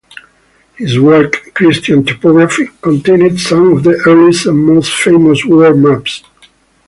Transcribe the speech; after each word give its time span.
His 0.79 0.99
work 0.99 1.51
"Christian 1.53 2.03
Topography" 2.03 2.69
contained 2.81 3.39
some 3.39 3.73
of 3.73 3.83
the 3.83 4.01
earliest 4.07 4.47
and 4.47 4.57
most 4.57 4.91
famous 4.91 5.45
world 5.45 5.77
maps. 5.77 6.23